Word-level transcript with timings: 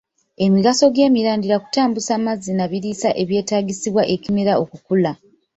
Emigaso 0.45 0.85
gy'emirandira 0.95 1.55
kutambuza 1.63 2.13
mazzi 2.25 2.51
na 2.57 2.65
biriisa 2.71 3.09
ebyetaagisibwa 3.23 4.03
ekimera 4.15 4.53
okukula 4.63 5.11